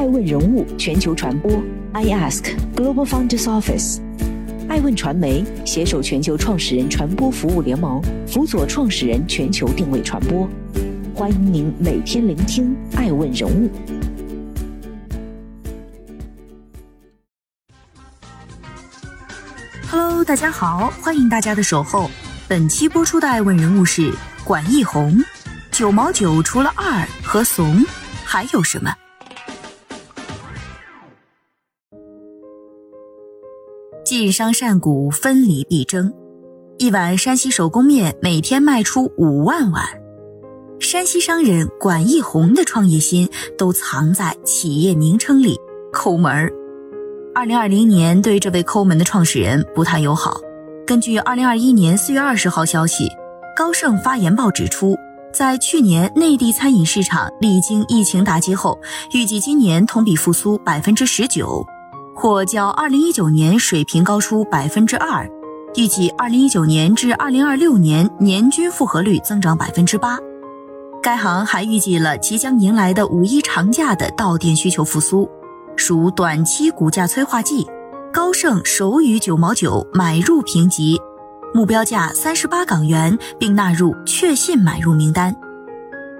[0.00, 1.62] 爱问人物全球传播
[1.92, 4.00] ，I Ask Global Founders Office，
[4.66, 10.48] 爱问传媒携手全球创始人传播服务联盟，辅佐创始人全球定位传播。
[11.14, 13.70] 欢迎您每天聆听爱问人物。
[19.90, 22.10] Hello，大家好，欢迎大家的守候。
[22.48, 24.10] 本期播出的爱问人物是
[24.44, 25.22] 管义红。
[25.70, 27.84] 九毛九除了二和怂，
[28.24, 28.90] 还有什么？
[34.10, 36.12] 晋商善贾分离必争，
[36.78, 39.84] 一碗山西手工面每天卖出五万碗。
[40.80, 45.56] 山西商人管义红的创业心都藏在企业名称里，
[45.92, 46.52] 抠门儿。
[47.36, 50.40] 二零二零年对这位抠门的创始人不太友好。
[50.84, 53.08] 根据二零二一年四月二十号消息，
[53.56, 54.96] 高盛发研报指出，
[55.32, 58.76] 在去年内地餐饮市场历经疫情打击后，
[59.14, 61.64] 预计今年同比复苏百分之十九。
[62.20, 65.26] 或较二零一九年水平高出百分之二，
[65.74, 70.18] 预计二零一九年至二零二六年年均复合率增长百分之八。
[71.02, 75.30] 该行还预计了即将迎来的五一长假的到店需求复苏，
[75.76, 77.66] 属短期股价催化剂。
[78.12, 81.00] 高盛首语九毛九买入评级，
[81.54, 85.34] 目标价三十八港元，并纳入确信买入名单。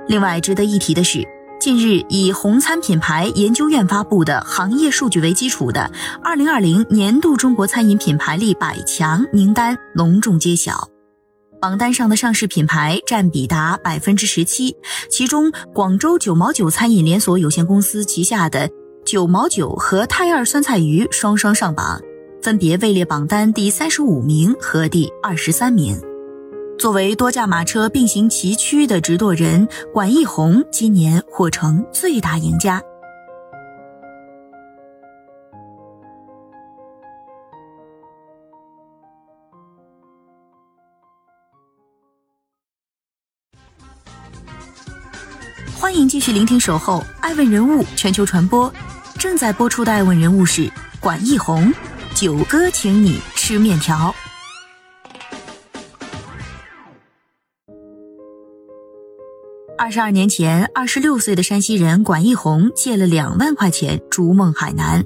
[0.06, 1.28] 另外值得一提的是。
[1.60, 5.92] 近日，以红餐品牌研究院发布的行业数据为基础的
[6.24, 10.88] 二零二零年度中国餐饮品牌力百强名单隆重揭晓，
[11.60, 14.74] 榜单上的上市品牌占比达百分之十七，
[15.10, 18.70] 其中广州九毛九餐饮连锁有限公司旗下的
[19.04, 22.00] 九毛九和泰二酸菜鱼双双上榜，
[22.40, 26.00] 分别位列榜单第三十五名和第二十三名。
[26.80, 32.82] 作为多驾马车并行齐驱的执舵人，管义红今年或成最大赢家。
[45.78, 48.72] 欢迎继续聆听《守候爱问人物全球传播》，
[49.18, 51.70] 正在播出的爱问人物是管义红，
[52.14, 54.14] 九哥请你吃面条。
[59.80, 65.02] 二十二年前，二十六岁的山西人管义红借了两万块钱逐梦海南，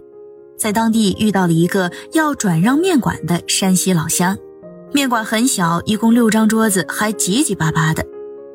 [0.59, 4.37] 在当地遇到了一个要转让面馆的山西老乡。
[4.93, 8.05] 面馆很小，一共六张桌子，还挤挤巴巴的。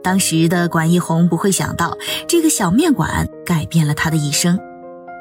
[0.04, 1.98] 当时的管义红不会想到，
[2.28, 4.60] 这个小面馆改变了他的一生。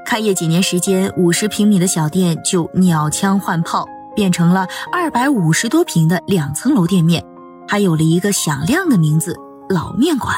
[0.05, 7.25] 开业几年时间，五十平米的小店就鸟枪换炮，变成了二百五十多平的两层楼店面，
[7.69, 9.37] 还有了一个响亮的名字——
[9.71, 10.35] 老面馆。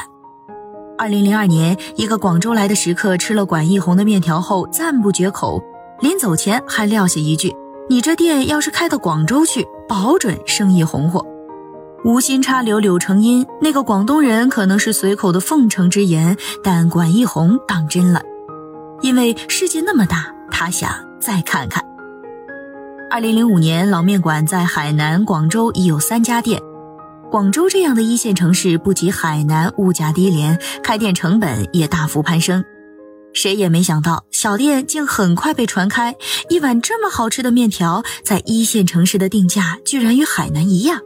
[1.01, 5.59] 二零零二年，一个广州来的食客吃了管义红的面条后赞不绝口，
[6.01, 7.57] 临走前还撂下一句
[7.89, 11.25] ：“你这店要是开到广州去，保准生意红火。”
[12.05, 18.21] 无心插柳柳成荫，那个广东人可能是随口的奉承之言，但管义红当真了，
[19.01, 21.83] 因为世界那么大，他想再看看。
[23.11, 26.61] 二零零五年，老面馆在海南、广州已有三家店。
[27.31, 32.65] 广州这样的一线城市不及海南，物价低廉，开店成本也大幅攀升。
[33.33, 36.17] 谁也没想到，小店竟很快被传开。
[36.49, 40.99] 一碗这么好吃的面条，在一线城市的定价居然与海南一样。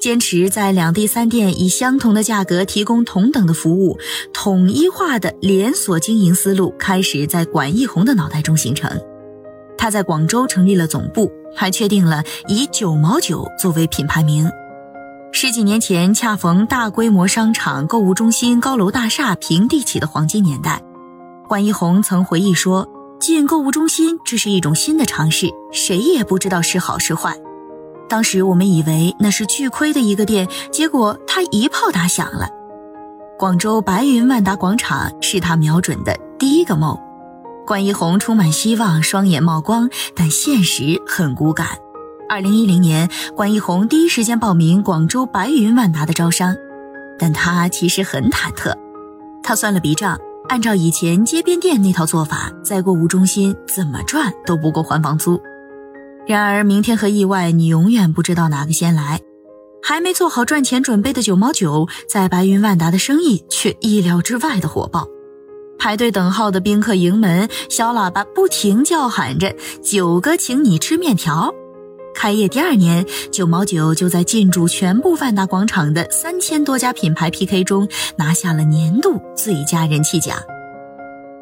[0.00, 4.00] 坚持在两地三店以相同的价格提供同等的服务，
[4.32, 9.00] 统一化的连锁经营思路开始在管义红的脑袋中形成。
[9.78, 14.50] 他在广州成立了总部，还确定了以九毛九作为品牌名。
[15.32, 20.82] 十几年前，恰逢大规模商场、购物中心、高楼大厦平地起的黄金年代。
[21.48, 22.88] 关一红曾回忆说
[23.20, 27.36] ：“进购物中心，这是一种新的尝试，谁也不知道是好是坏。
[28.08, 32.48] 当时我们以为那是巨亏的一个店，结果他一炮打响了。
[33.38, 36.98] 广州白云万达广场是他瞄准的第一个梦。
[37.66, 41.78] 关一红充满希望，双眼冒光，但现实很骨感。”
[42.30, 46.54] 二零一零年，管一红第一时间报名广州白云万达的招商，
[47.18, 48.72] 但他其实很忐忑。
[49.42, 50.16] 他算了笔账，
[50.48, 55.42] 按照以前街边店那套做法，在购物中心怎么赚都不够还房租。
[56.24, 59.18] 然而，明天和意外，你永远不知道哪个先来。
[59.82, 65.08] 还没做好赚钱准备的九毛九，在白云万达的生意却意料之外的火爆。
[65.80, 71.52] 排队等号的宾客迎门，小喇叭不停叫喊着：“九哥，请你吃面条。”
[72.14, 80.36] 开业第二年，九毛九就在进驻全部万达广场的三千多家品牌 PK 中拿下了年度最佳人气奖。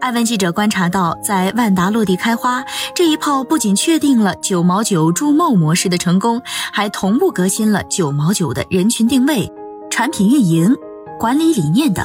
[0.01, 9.51] 艾问记者观察到，在万达落地开花这一炮，不仅确定了九毛九筑梦模式的成功，还同步革新了九毛九的人群定位、
[9.91, 10.77] 产品运营、
[11.19, 12.05] 管理理念等。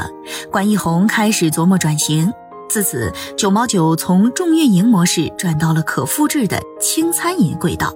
[0.51, 2.33] 管一红开始琢磨转型，
[2.68, 7.94] 自此九毛九从重运营模式转到了可复制的轻餐饮轨道。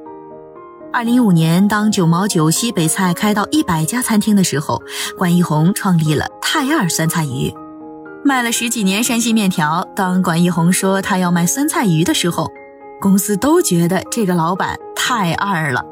[0.98, 4.82] 二零一五年，当九毛九西北菜开到一百家餐厅的时候，
[5.16, 7.54] 管一红创立了泰二酸菜鱼。
[8.26, 12.48] 卖了十几年山西面条，当管一红说他要卖酸菜鱼的时候，
[13.00, 15.86] 公司都觉得这个老板太二了。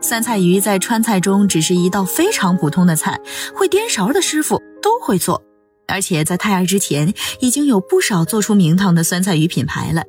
[0.00, 3.20] 酸菜鱼在川菜中只是一道非常普通的菜，
[3.54, 5.40] 会颠勺的师傅都会做，
[5.86, 10.02] 而且在泰二之前已经有不少做出名堂的酸菜鱼品牌了，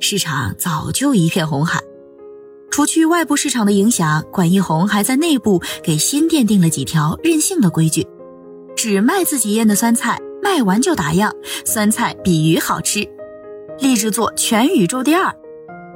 [0.00, 1.78] 市场早就一片红海。
[2.70, 8.06] 除去外部市场的影响，管义红还在内部给新店定了几条任性的规矩：
[8.76, 10.18] 只卖自己腌的酸菜。
[10.42, 11.30] 卖完就打烊，
[11.66, 13.06] 酸菜比鱼好吃，
[13.78, 15.30] 立志做全宇宙第二，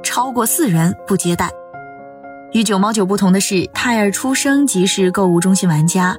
[0.03, 1.49] 超过四人不接待。
[2.53, 6.15] 与九毛九不同的是，泰尔出生即是购物中心玩家，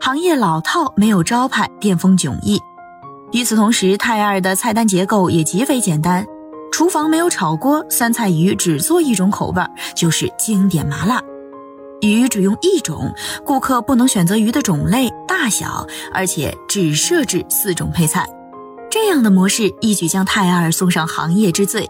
[0.00, 2.60] 行业老套，没有招牌，店风迥异。
[3.32, 6.24] 与此同时，泰尔的菜单结构也极为简单，
[6.74, 9.62] 厨房没有炒锅，酸菜鱼只做一种口味，
[9.94, 11.22] 就是经典麻辣。
[12.00, 18.26] 鱼只用一种，顾客不能选择鱼的种类、大小，而且只设置四种配菜。
[18.90, 21.88] 这样的模式一举将泰二送上行业之最。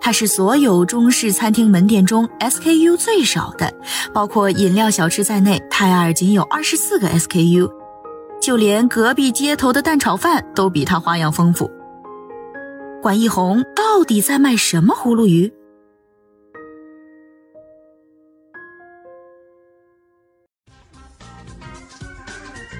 [0.00, 3.72] 它是所有中式餐厅门店中 SKU 最少的，
[4.12, 7.70] 包括饮料小吃在内，泰二仅有二十四个 SKU。
[8.42, 11.70] 就连隔壁街头的蛋炒饭都比它花样丰富。
[13.06, 15.52] 管一红到底在卖什么葫芦鱼？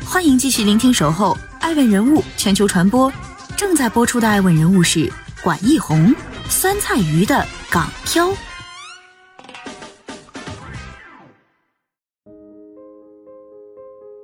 [0.05, 3.09] 欢迎继续聆听《守候爱问人物全球传播》，
[3.57, 5.09] 正在播出的爱问人物是
[5.45, 6.13] 管一红，
[6.49, 8.29] 酸菜鱼的港漂。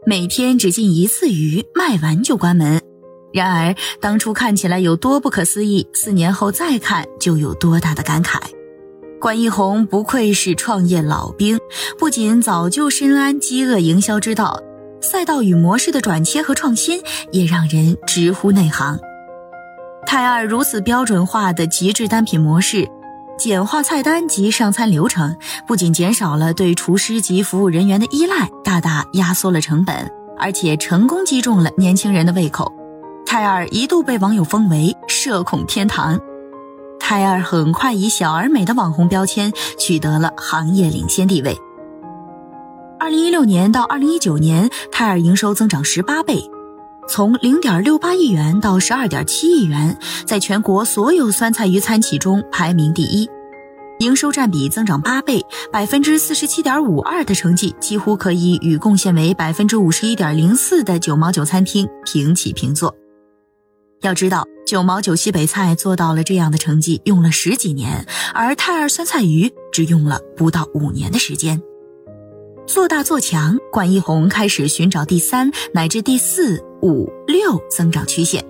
[0.05, 2.82] 每天只进一次鱼，卖完就关门。
[3.33, 8.39] 然而当初看起来有多不可思议，四年后再看就有多大的感慨。
[9.21, 11.59] 关一红不愧是创业老兵，
[11.99, 14.61] 不仅早就深谙饥饿营销之道。
[15.01, 17.01] 赛道与模式的转切和创新
[17.33, 18.99] 也让人直呼内行。
[20.07, 22.89] 泰二如此标准化的极致单品模式，
[23.39, 25.37] 简化菜单及上餐流程，
[25.67, 32.73] 不仅减少了对厨师及服务人员的依赖，大大压缩了成本，而且成功击中了年轻人的胃口。
[33.33, 36.21] 泰尔一度被网友封为社恐天堂。
[37.01, 41.57] 泰尔很快以小而美的网红标签取得了行业领先地位。
[43.01, 46.45] 二零一六年到二零一九年，泰尔营收增长十八倍，
[47.09, 49.97] 从零点六八亿元到十二点七亿元，
[50.27, 53.27] 在全国所有酸菜鱼餐企中排名第一，
[54.01, 55.43] 营收占比增长八倍，
[55.73, 62.95] 百分之四十七点五二的成绩几乎可以与贡献为百分之五十一点零四的九毛九餐厅平起平坐。
[64.03, 68.05] 要知道，九毛九西北菜做到了这样的成绩用了十几年，
[68.35, 71.63] 而泰尔酸菜鱼只用了不到五年的时间。
[72.67, 78.45] 做大做强，管一红开始寻找第三乃至第四、五、六增长曲线。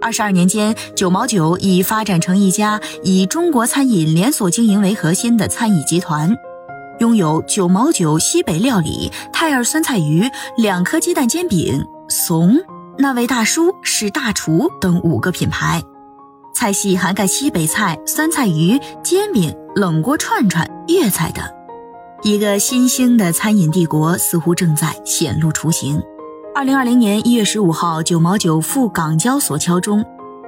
[0.00, 6.34] 二十二年间，九毛九已发展成一家以中国餐饮连锁经营为核心的餐饮集团，
[7.00, 12.58] 拥有九毛九西北料理、泰尔酸菜鱼、两颗鸡蛋煎饼、怂
[12.96, 15.82] 那位大叔是大厨等五个品牌，
[16.54, 21.44] 菜系涵盖西北菜、酸菜鱼、煎饼、冷锅串串、粤菜等。
[22.22, 26.00] 一个新兴的餐饮帝国似乎正在显露雏形。
[26.54, 30.04] 二零二零年一月十五号，九毛九赴港交所敲钟，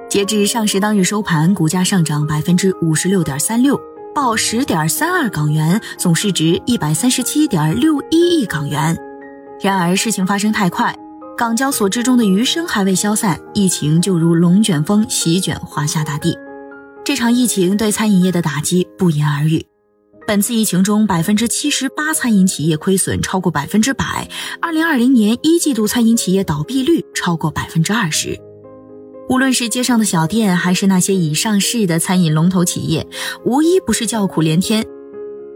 [0.09, 3.77] 截至上市当日收盘，股价上涨百分之五十六点三六，
[4.15, 8.97] 报十点三二港元，总市值一百三十七点六一亿港元。
[9.59, 10.97] 然而，事情发生太快，
[11.37, 16.35] 港交所之中的余生还未消散，疫情就如龙卷风席卷华夏大地。
[17.05, 19.63] 这场疫情对餐饮业的打击不言而喻。
[20.25, 24.27] 本次疫情中，百分之七十八餐饮企业亏损超过百分之百。
[24.59, 28.35] 二零二零年一季度餐饮企业倒闭率超过百分之二十。
[29.29, 33.05] 无论是街上的小店，还是那些已上市的餐饮龙头企业，
[33.45, 34.83] 无一不是叫苦连天。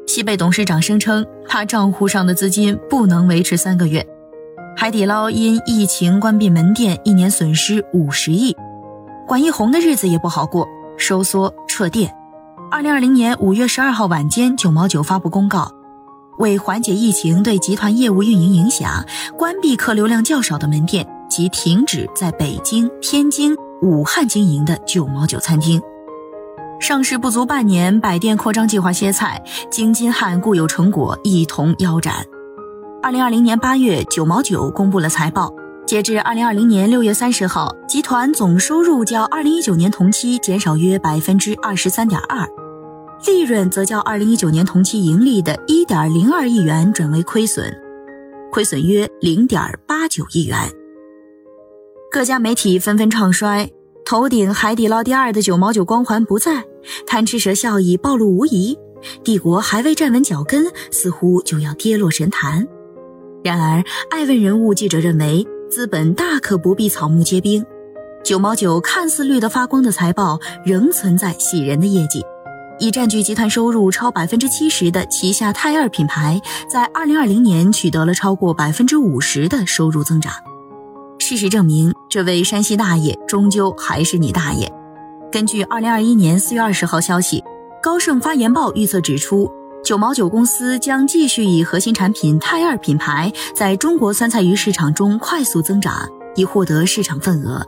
[0.06, 4.06] 西贝董事长声称，他账户上的资金不能维持三个月。
[4.76, 8.56] 海底捞因疫情关闭门店，一年损失五十亿。
[9.28, 12.12] 管一红的日子也不好过，收缩撤店。
[12.72, 15.72] 二零二零年五月十二号晚间，九毛九发布公告，
[16.40, 19.06] 为缓解疫情对集团业务运营影响，
[19.38, 25.80] 关闭客流量较少的门店及停止在北京、天津、武汉经营的九毛九餐厅。
[26.80, 32.26] 上市不足半年，百店扩张计划歇菜，京津汉固有成果一同腰斩。
[33.04, 35.52] 二零二零年八月，九毛九公布了财报，
[35.88, 42.48] 截至二零二零年六月三十号，集团总收入较二零一九年同期减少约百分之二十三点二。
[43.26, 47.74] 利润则较二零一九年同期盈利的一点零二亿元转为亏损，
[48.52, 50.56] 亏损约零点八九亿元。
[52.12, 53.72] 各家媒体纷纷唱衰，
[54.06, 56.64] 头顶海底捞第二的九毛九光环不在，
[57.08, 58.78] 贪吃蛇效益暴露无遗，
[59.24, 62.68] 帝国还未站稳脚跟，似乎就要跌落神坛。
[63.44, 67.66] 然而，爱问人物记者认为，资本大可不必草木皆兵，
[68.24, 72.24] 九毛九看似绿得发光的财报，仍存在喜人的业绩。
[72.78, 80.34] 已占据集团收入超百分之七十的旗下泰二品牌，在二零二零年取得了超过百分之五十的收入增长。
[81.20, 84.72] 事实证明，这位山西大爷终究还是你大爷。
[85.32, 87.44] 根据二零二一年四月二十号消息，
[87.82, 89.52] 高盛发研报预测指出，
[89.84, 97.66] 九毛九公司将继续以核心产品泰二品牌在中国酸菜鱼市场中快速增长，以获得市场份额。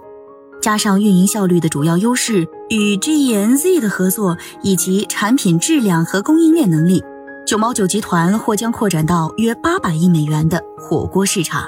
[0.62, 7.03] 加上运营效率的主要优势，与 GENZ 的合作，以及产品质量和供应链能力，
[7.48, 11.65] 九毛九集团或将扩展到约八百亿美元的火锅市场。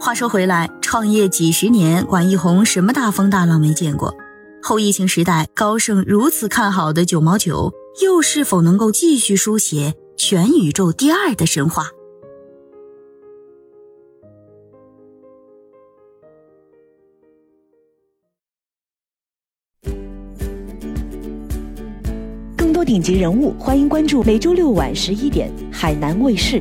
[0.00, 4.12] 话说回来，创业几十年，管一红什么大风大浪没见过？
[4.60, 11.84] 后疫情时代，高盛如此看好的九毛九，又是否能够继续书写全宇宙第二的神话？
[22.56, 26.60] 更多顶级人物，欢迎关注每周六晚十一点海南卫视，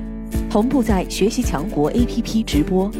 [0.51, 2.91] 同步在学习强国 APP 直播。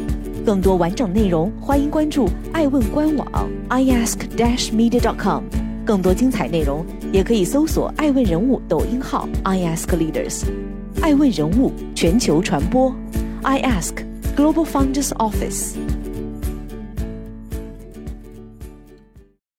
[0.44, 5.63] 更多完整内容，欢迎关注爱问官网 iask-media.com。
[5.84, 10.44] 更多精彩内容，也可以搜索爱问人物抖音号 iaskleaders。
[11.02, 12.94] 爱问人物全球传播
[13.42, 13.92] ，iask
[14.36, 15.74] Global Founders Office。